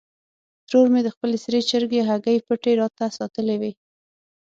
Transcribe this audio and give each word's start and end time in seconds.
ترور 0.67 0.87
مې 0.93 1.01
د 1.03 1.09
خپلې 1.15 1.37
سرې 1.43 1.61
چرګې 1.69 2.01
هګۍ 2.09 2.37
پټې 2.47 2.71
راته 2.81 3.05
ساتلې 3.17 3.55
وې. 3.61 3.71